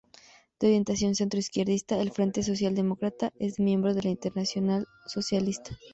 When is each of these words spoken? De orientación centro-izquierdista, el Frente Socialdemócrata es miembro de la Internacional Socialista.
De 0.59 0.65
orientación 0.65 1.13
centro-izquierdista, 1.13 2.01
el 2.01 2.09
Frente 2.09 2.41
Socialdemócrata 2.41 3.31
es 3.37 3.59
miembro 3.59 3.93
de 3.93 4.01
la 4.01 4.09
Internacional 4.09 4.87
Socialista. 5.05 5.77